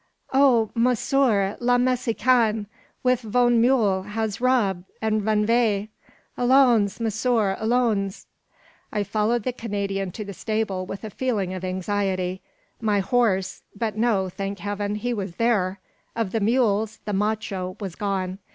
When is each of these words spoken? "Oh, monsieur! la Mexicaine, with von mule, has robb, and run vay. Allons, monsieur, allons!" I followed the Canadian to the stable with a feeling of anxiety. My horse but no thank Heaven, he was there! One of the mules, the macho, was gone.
"Oh, 0.33 0.71
monsieur! 0.73 1.55
la 1.59 1.77
Mexicaine, 1.77 2.65
with 3.03 3.21
von 3.21 3.61
mule, 3.61 4.01
has 4.01 4.41
robb, 4.41 4.83
and 4.99 5.23
run 5.23 5.45
vay. 5.45 5.89
Allons, 6.35 6.99
monsieur, 6.99 7.55
allons!" 7.59 8.25
I 8.91 9.03
followed 9.03 9.43
the 9.43 9.53
Canadian 9.53 10.11
to 10.13 10.25
the 10.25 10.33
stable 10.33 10.87
with 10.87 11.03
a 11.03 11.11
feeling 11.11 11.53
of 11.53 11.63
anxiety. 11.63 12.41
My 12.81 12.99
horse 12.99 13.61
but 13.75 13.95
no 13.95 14.27
thank 14.27 14.57
Heaven, 14.57 14.95
he 14.95 15.13
was 15.13 15.35
there! 15.35 15.79
One 16.13 16.25
of 16.25 16.31
the 16.31 16.39
mules, 16.39 16.97
the 17.05 17.13
macho, 17.13 17.77
was 17.79 17.93
gone. 17.93 18.39